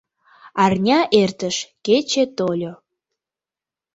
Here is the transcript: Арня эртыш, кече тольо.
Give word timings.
Арня 0.63 0.99
эртыш, 1.21 1.55
кече 1.85 2.23
тольо. 2.37 2.73